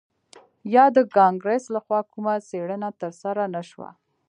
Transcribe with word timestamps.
یا 0.75 0.85
د 0.97 0.97
کانګرس 1.17 1.63
لخوا 1.75 1.99
کومه 2.11 2.33
څیړنه 2.49 2.89
ترسره 3.01 3.43
نه 3.55 3.61
شوه 3.69 3.89